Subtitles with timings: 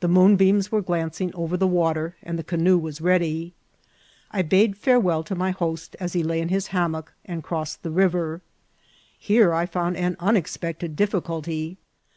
[0.00, 3.54] The moonbeams were glancing orer the wa ter, and the canoe was ready.
[4.32, 7.90] I bade fiirewell to my host as he lay in his hammock, and crossed the
[7.92, 8.40] riyer.
[9.16, 11.76] Here I found an uiexpected difficulty.